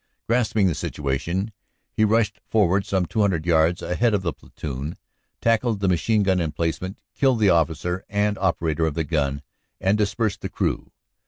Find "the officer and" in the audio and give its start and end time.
7.39-8.35